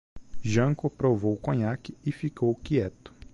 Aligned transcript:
Janko 0.43 0.89
provou 0.89 1.35
conhaque 1.37 1.95
e 2.03 2.11
ficou 2.11 2.55
quieto. 2.55 3.13